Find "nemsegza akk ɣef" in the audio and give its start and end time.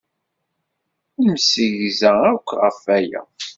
1.23-2.77